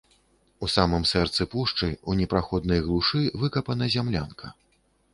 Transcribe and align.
У 0.67 0.69
самым 0.75 1.03
сэрцы 1.11 1.47
пушчы, 1.51 1.91
у 2.09 2.17
непраходнай 2.23 2.83
глушы 2.89 3.23
выкапана 3.45 3.93
зямлянка. 3.99 4.55